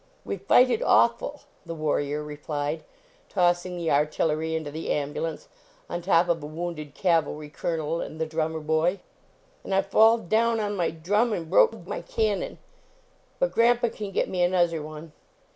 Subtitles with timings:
[0.25, 2.83] We fighted awful," the warrior replied,
[3.29, 5.47] tossing the artillery into the ambulance
[5.91, 9.01] on top of a wounded cavalry colonel and the drummer boy,"
[9.63, 12.57] an I failed down on my drum and broked my cannon,
[13.37, 15.11] but grampa can get me annuzzer one.